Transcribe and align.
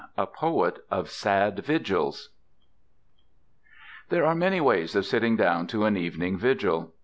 A 0.17 0.25
POET 0.25 0.83
OF 0.89 1.11
SAD 1.11 1.59
VIGILS 1.59 2.29
There 4.09 4.25
are 4.25 4.33
many 4.33 4.59
ways 4.59 4.95
of 4.95 5.05
sitting 5.05 5.35
down 5.35 5.67
to 5.67 5.85
an 5.85 5.95
evening 5.95 6.39
vigil. 6.39 6.95